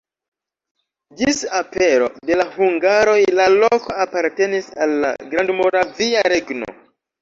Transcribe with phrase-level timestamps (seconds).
[1.19, 6.79] Ĝis apero de la hungaroj la loko apartenis al la Grandmoravia Regno.